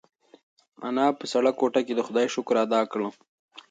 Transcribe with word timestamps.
انا 0.87 1.05
په 1.19 1.25
سړه 1.33 1.51
کوټه 1.59 1.81
کې 1.85 1.93
د 1.95 2.01
خدای 2.07 2.27
شکر 2.35 2.55
ادا 2.63 2.81
کړ. 2.91 3.01